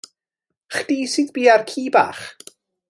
Chdi 0.75 0.97
sydd 1.13 1.31
bia'r 1.37 1.67
ci 1.73 1.87
bach? 1.99 2.27